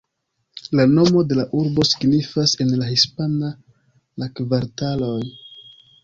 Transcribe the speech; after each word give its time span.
La 0.77 0.83
nomo 0.91 1.19
de 1.31 1.35
la 1.39 1.43
urbo 1.57 1.83
signifas 1.89 2.53
en 2.65 2.71
la 2.79 2.87
hispana 2.93 3.51
"La 4.23 4.29
kvartaloj". 4.41 5.19